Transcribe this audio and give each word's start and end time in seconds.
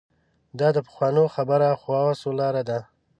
دا 0.59 0.67
د 0.75 0.77
پخوانو 0.87 1.23
خبره 1.35 1.69
خواصو 1.81 2.29
لاره 2.39 2.63
ده. 2.69 2.79